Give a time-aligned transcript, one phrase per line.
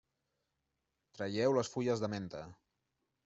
[1.19, 2.43] Traieu les fulles de menta.